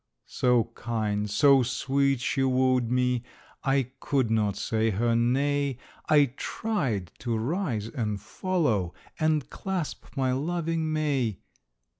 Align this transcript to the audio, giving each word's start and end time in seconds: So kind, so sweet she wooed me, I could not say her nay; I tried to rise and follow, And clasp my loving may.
So 0.25 0.63
kind, 0.73 1.29
so 1.29 1.61
sweet 1.61 2.21
she 2.21 2.41
wooed 2.41 2.89
me, 2.89 3.21
I 3.63 3.91
could 3.99 4.31
not 4.31 4.55
say 4.55 4.89
her 4.89 5.15
nay; 5.15 5.77
I 6.09 6.33
tried 6.37 7.11
to 7.19 7.37
rise 7.37 7.85
and 7.87 8.19
follow, 8.19 8.95
And 9.19 9.47
clasp 9.51 10.17
my 10.17 10.31
loving 10.31 10.91
may. 10.91 11.37